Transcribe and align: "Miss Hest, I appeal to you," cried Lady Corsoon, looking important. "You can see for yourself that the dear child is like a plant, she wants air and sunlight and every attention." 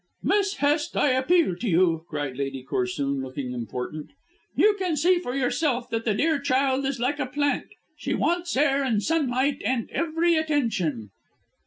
"Miss 0.23 0.55
Hest, 0.55 0.97
I 0.97 1.09
appeal 1.11 1.55
to 1.57 1.69
you," 1.69 2.05
cried 2.09 2.35
Lady 2.35 2.63
Corsoon, 2.63 3.21
looking 3.21 3.51
important. 3.53 4.09
"You 4.55 4.75
can 4.79 4.97
see 4.97 5.19
for 5.19 5.35
yourself 5.35 5.91
that 5.91 6.05
the 6.05 6.15
dear 6.15 6.39
child 6.39 6.85
is 6.87 6.99
like 6.99 7.19
a 7.19 7.27
plant, 7.27 7.67
she 7.97 8.15
wants 8.15 8.57
air 8.57 8.83
and 8.83 9.03
sunlight 9.03 9.61
and 9.63 9.91
every 9.91 10.33
attention." 10.37 11.11